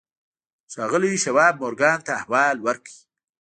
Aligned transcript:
ښاغلي 0.73 1.13
شواب 1.23 1.53
مورګان 1.61 1.99
ته 2.05 2.11
احوال 2.19 2.57
ورکړ. 2.61 2.93